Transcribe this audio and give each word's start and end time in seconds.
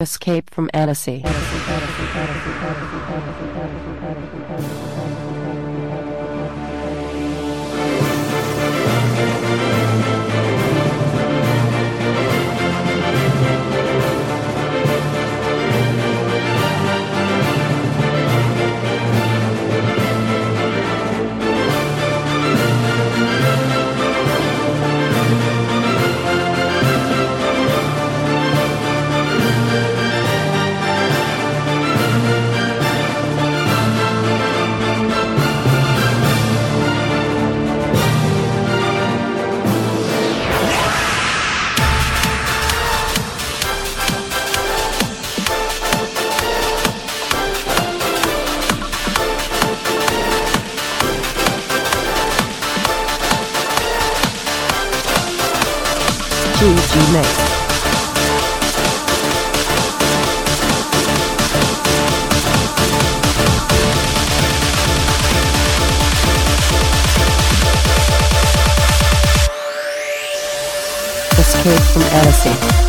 Escape 0.00 0.48
from 0.48 0.70
Annecy. 0.72 1.24
GG 56.88 57.12
Mix. 57.12 57.28
Escape 71.38 71.80
from 71.92 72.02
Annecy. 72.02 72.87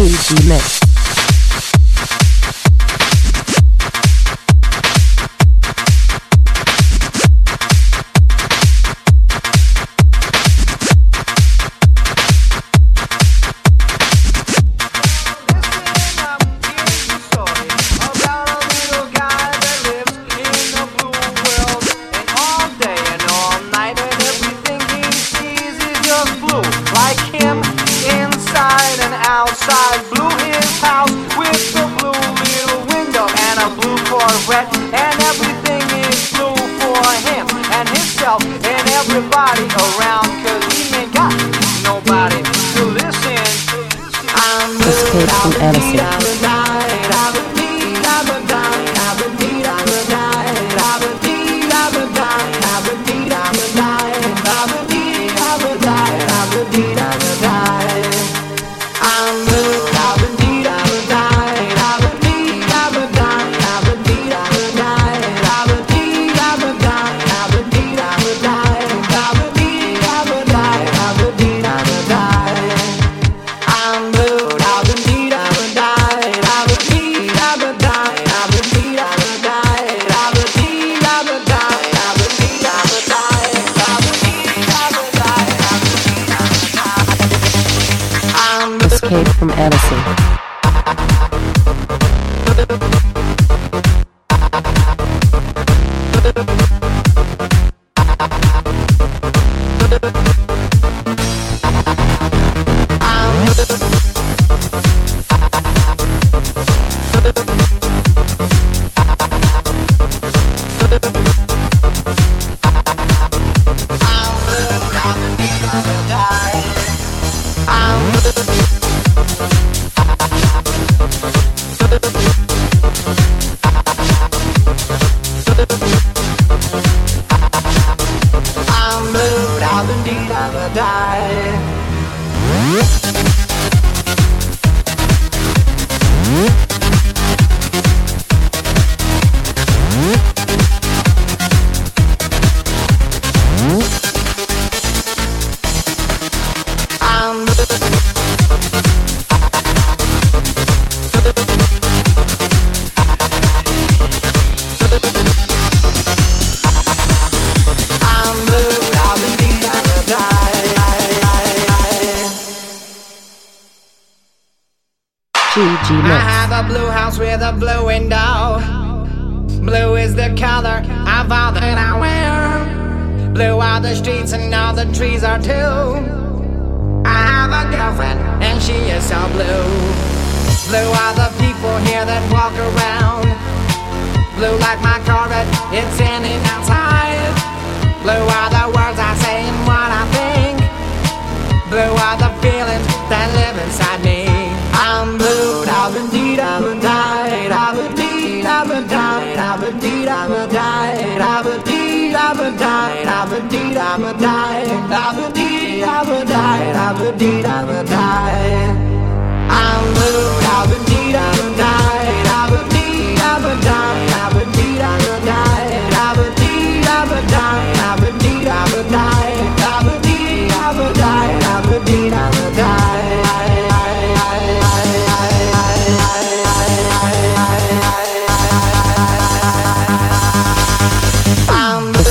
GG 0.00 0.48
Mix. 0.48 0.89
from 0.89 0.89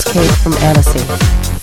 From 0.10 0.54
Annecy. 0.64 1.59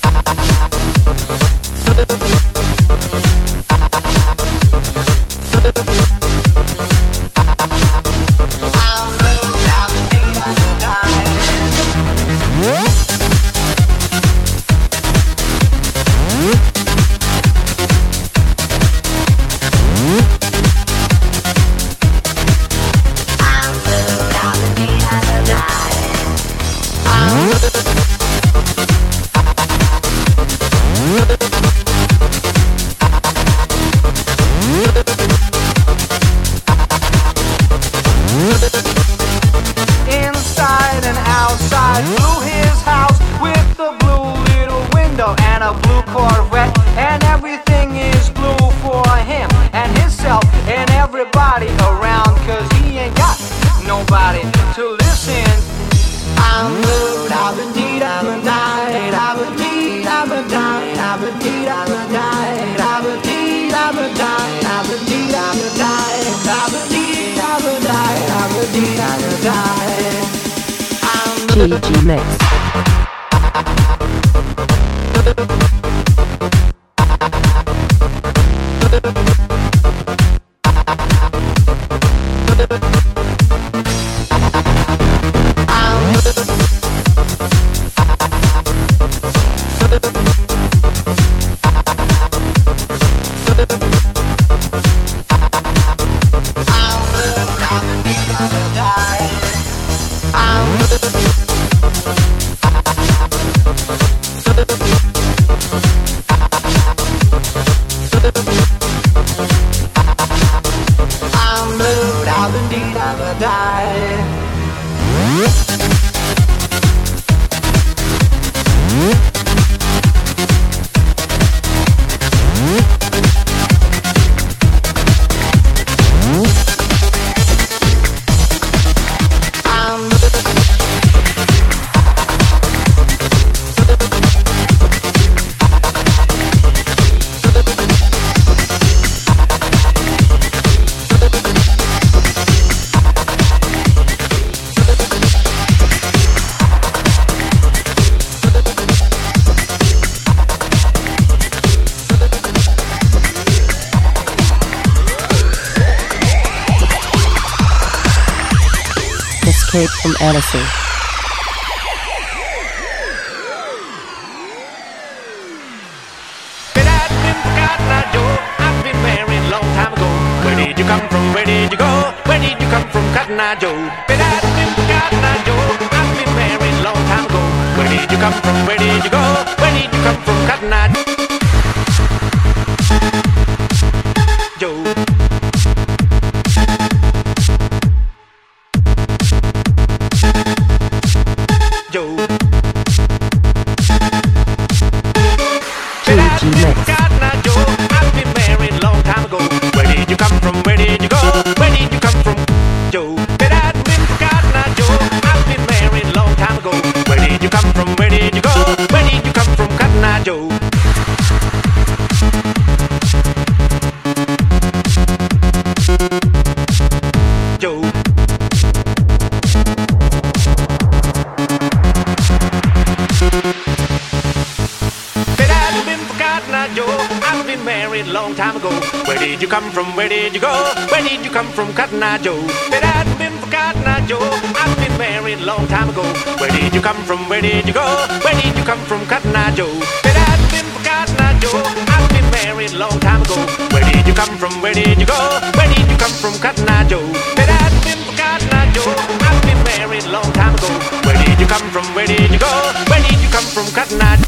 Cotton 231.77 232.03
Eye 232.03 232.17
Joe? 232.25 232.41
But 232.73 232.81
I've 232.83 233.19
been 233.19 233.37
forgotten, 233.37 233.85
now, 233.85 234.01
Joe. 234.09 234.17
I've 234.57 234.73
been 234.81 234.97
married 234.97 235.41
a 235.41 235.45
long 235.45 235.69
time 235.69 235.91
ago. 235.91 236.09
Where 236.41 236.49
did 236.49 236.73
you 236.73 236.81
come 236.81 236.97
from? 237.05 237.29
Where 237.29 237.43
did 237.43 237.69
you 237.69 237.75
go? 237.75 237.85
Where 238.25 238.33
did 238.33 238.57
you 238.57 238.65
come 238.65 238.81
from, 238.89 239.05
Cotton 239.05 239.37
Eye 239.37 239.53
Joe? 239.53 239.69
But 240.01 240.17
I've 240.17 240.41
been 240.49 240.65
forgotten, 240.73 241.17
now, 241.21 241.37
Joe. 241.39 241.61
I've 241.93 242.09
been 242.09 242.25
married 242.33 242.73
a 242.73 242.79
long 242.81 242.97
time 243.01 243.21
ago. 243.21 243.37
Where 243.77 243.85
did 243.85 244.09
you 244.09 244.15
come 244.15 244.41
from? 244.41 244.63
Where 244.65 244.73
did 244.73 244.97
you 244.97 245.05
go? 245.05 245.21
Where 245.53 245.69
did 245.69 245.85
you 245.85 245.99
come 246.01 246.17
from, 246.17 246.33
Cotton 246.41 246.65
Eye 246.65 246.89
Joe? 246.89 247.05
But 247.37 247.53
I've 247.53 247.77
been 247.85 248.01
forgotten, 248.09 248.49
now, 248.49 248.73
Joe. 248.73 248.97
I've 249.29 249.43
been 249.45 249.61
married 249.77 250.05
a 250.09 250.17
long 250.17 250.33
time 250.33 250.57
ago. 250.57 250.73
Where 251.05 251.19
did 251.21 251.37
you 251.37 251.47
come 251.47 251.69
from? 251.69 251.85
Where 251.93 252.09
did 252.09 252.33
you 252.33 252.41
go? 252.41 252.53
Where 252.89 253.05
did 253.05 253.21
you 253.21 253.29
come 253.29 253.45
from, 253.53 253.69
Cotton 253.77 254.01
Eye? 254.01 254.25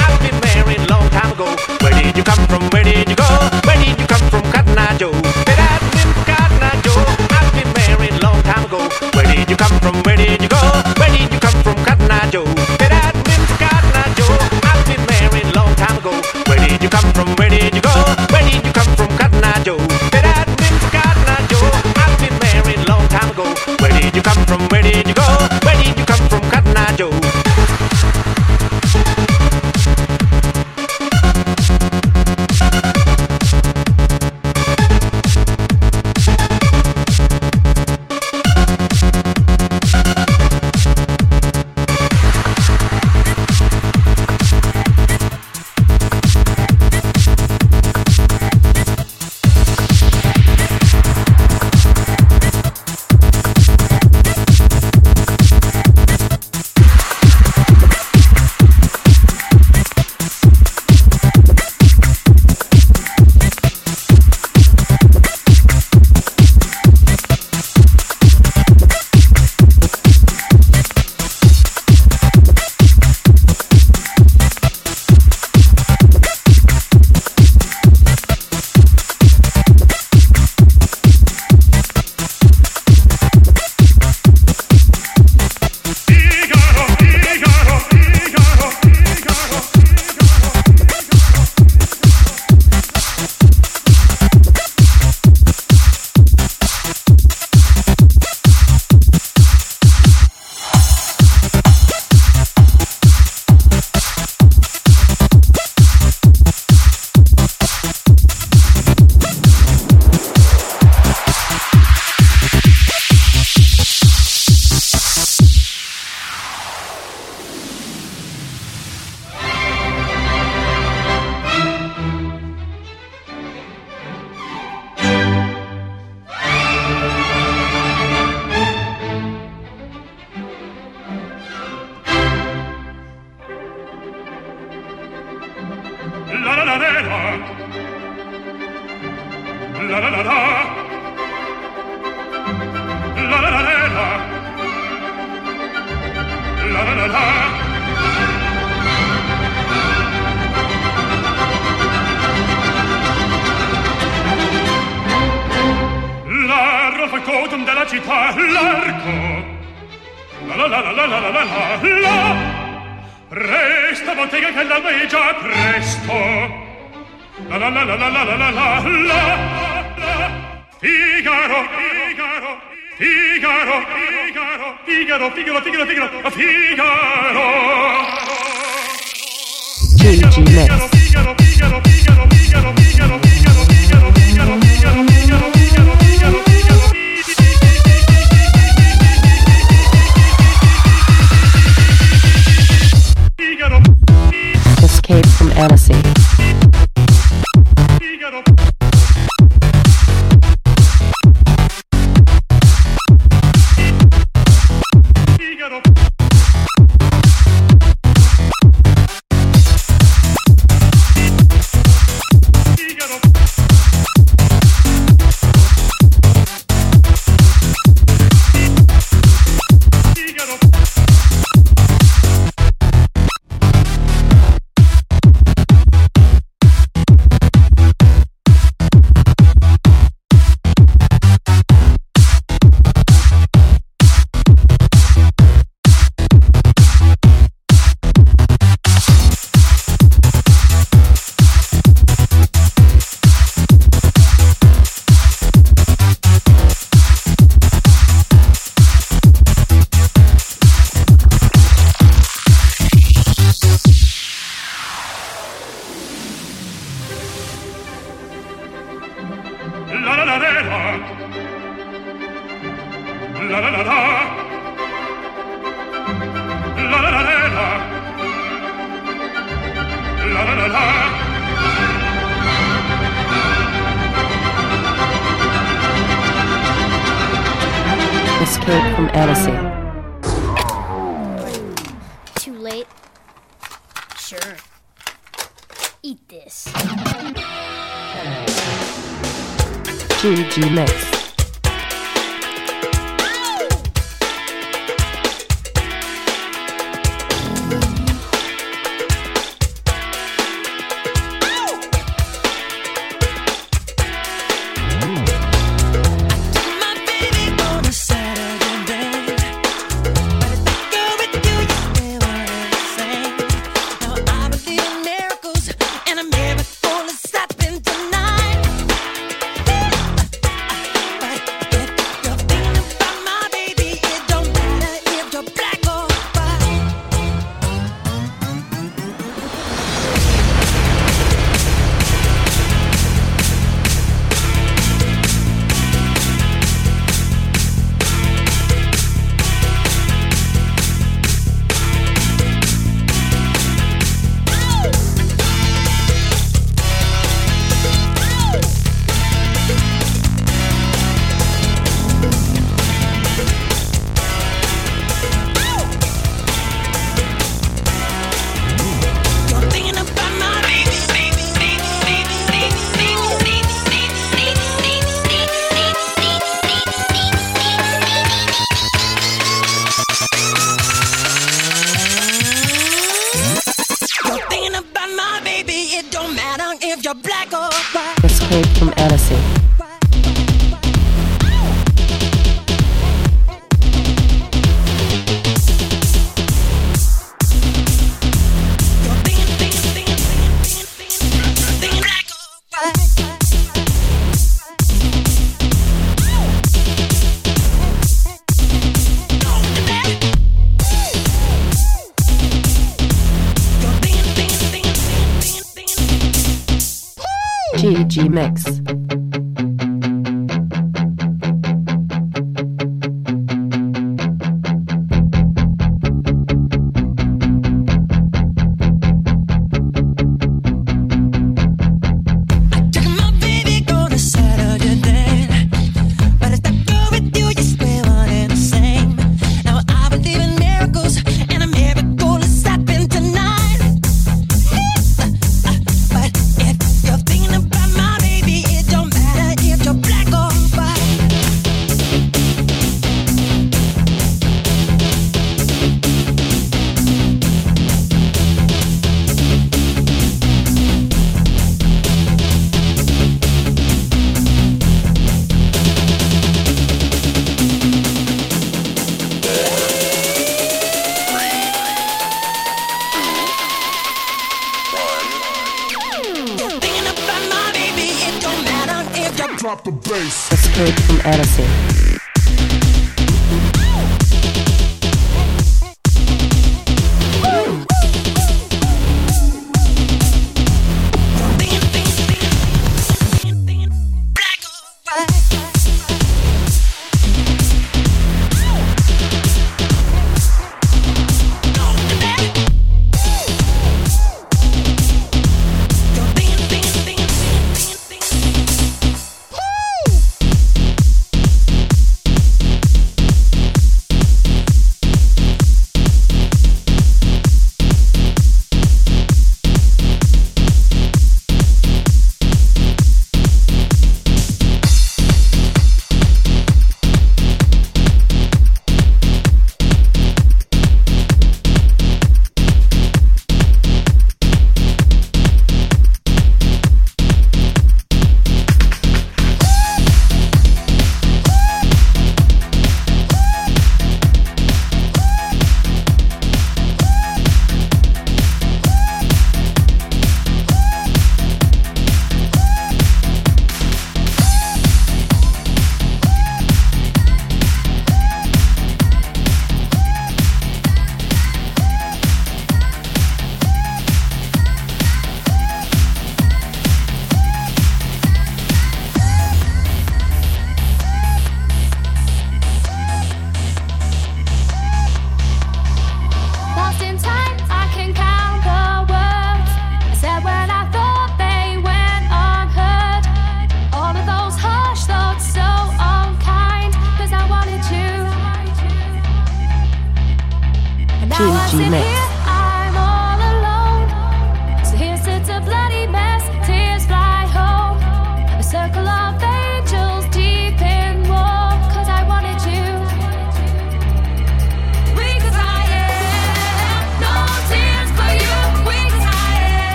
I've 0.00 0.16
been 0.24 0.40
married 0.40 0.80
a 0.80 0.88
long 0.88 1.04
time 1.12 1.32
ago. 1.36 1.44
Where 1.84 1.92
did 1.92 2.16
you 2.16 2.24
come 2.24 2.40
from? 2.48 2.64
Where 2.72 2.84
did 2.84 3.04
you 3.04 3.16
go? 3.16 3.19
From? 9.90 10.02
Where 10.02 10.16
did 10.16 10.42
you 10.42 10.48
go? 10.48 10.60
Where 10.98 11.10
did 11.10 11.32
you 11.32 11.40
come 11.40 11.62
from, 11.62 11.76
Cotton 11.84 12.10
Eye 12.10 12.30
Joe? 12.30 12.44
But 12.78 12.92
I've 12.92 13.14
been 13.24 13.42
forgotten, 13.50 13.90
now, 13.92 14.14
Joe. 14.14 14.38
I've 14.62 14.84
been 14.86 15.04
married 15.06 15.46
a 15.46 15.54
long 15.58 15.74
time 15.74 15.96
ago. 15.98 16.12
Where 16.46 16.58
did 16.58 16.82
you 16.82 16.88
come 16.88 17.12
from? 17.12 17.28
Where 17.36 17.50
did 17.50 17.74
you 17.74 17.82
go? 17.82 17.94
Where 18.30 18.42
did 18.42 18.64
you 18.64 18.72
come 18.72 18.90
from, 18.96 19.08
Cotton 19.18 19.44
Eye 19.44 19.62
Joe? 19.64 19.78
But 20.10 20.24
I've 20.24 20.46
been 20.56 20.76
forgotten, 20.84 21.24
now, 21.26 21.46
Joe. 21.50 21.70
I've 22.02 22.18
been 22.18 22.36
married 22.38 22.78
a 22.78 22.92
long 22.92 23.06
time 23.08 23.30
ago. 23.30 23.46
Where 23.80 23.92
did 24.00 24.14
you 24.14 24.22
come 24.22 24.44
from? 24.46 24.60
Where 24.68 24.82
did 24.82 25.08
you 25.08 25.14
go? 25.14 25.59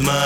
Mine. 0.00 0.25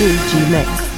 GG 0.00 0.48
Mix. 0.48 0.89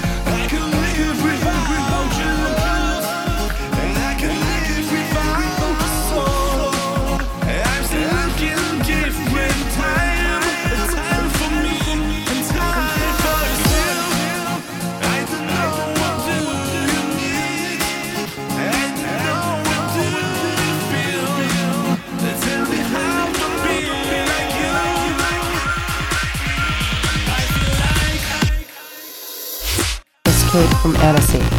From 30.82 30.96
Odyssey. 30.96 31.51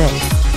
Mix. 0.00 0.49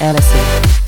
Allison. 0.00 0.81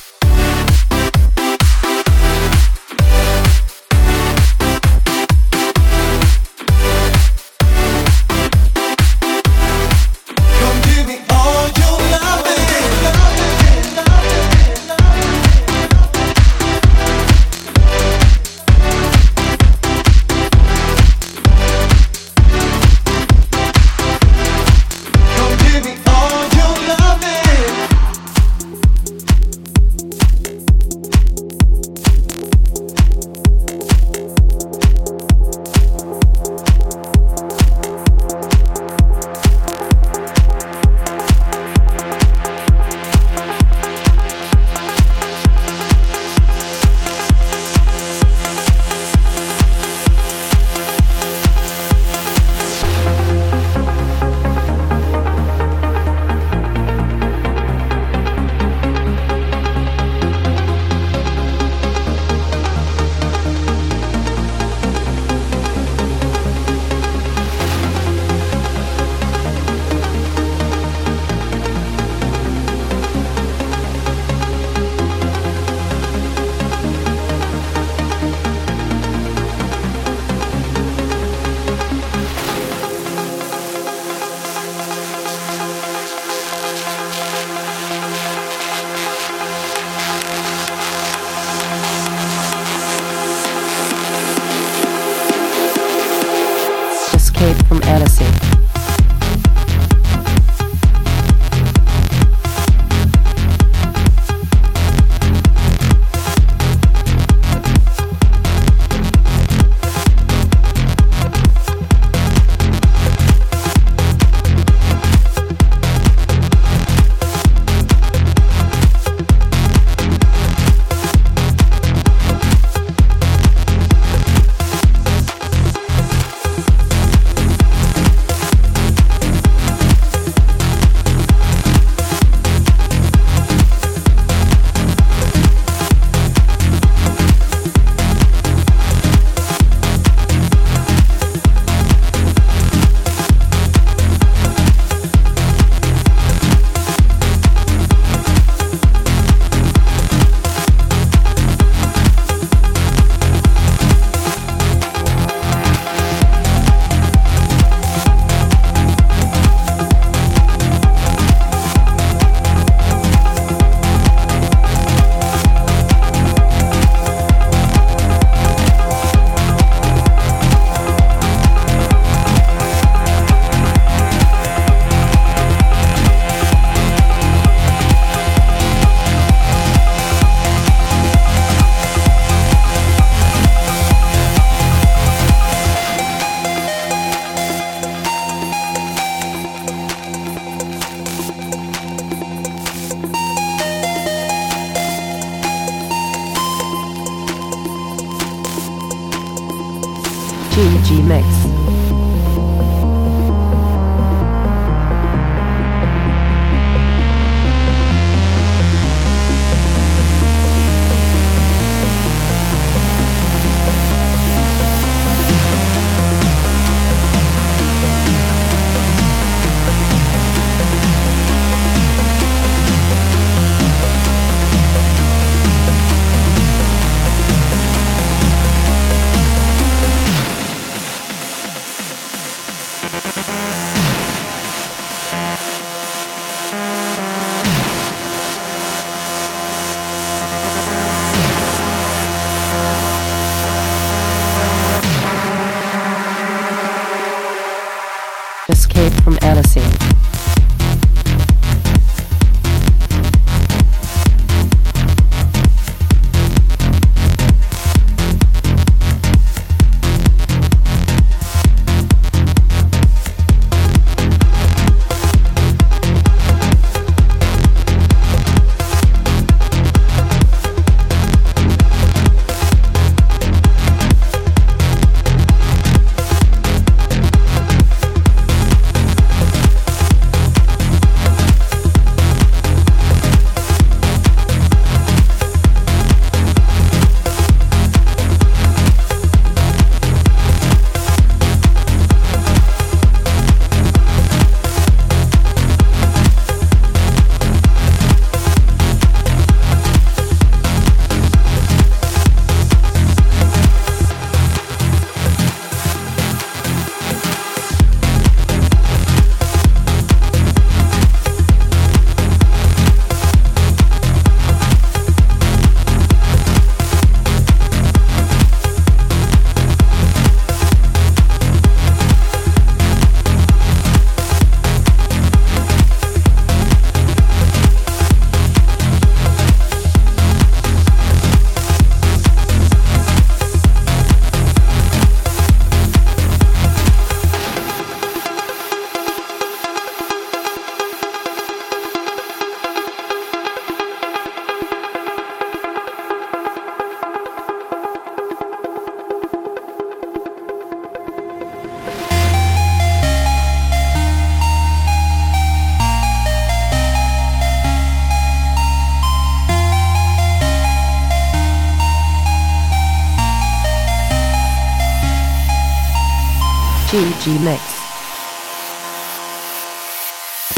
GG 367.05 367.21
Mix. 367.23 367.43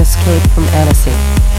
Escape 0.01 0.51
from 0.51 0.64
Annecy. 0.75 1.55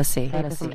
From 0.00 0.70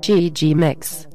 GG 0.00 0.56
Mix. 0.56 1.11